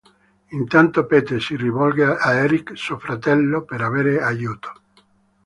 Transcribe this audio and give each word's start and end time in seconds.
Intanto 0.57 1.05
Pete 1.05 1.39
si 1.39 1.55
rivolge 1.55 2.01
a 2.03 2.33
Eric, 2.33 2.75
suo 2.75 2.97
fratello, 2.97 3.61
per 3.65 3.81
avere 3.81 4.19
aiuto. 4.19 4.73